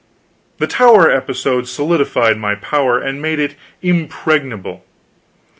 [0.57, 4.83] The tower episode solidified my power, and made it impregnable.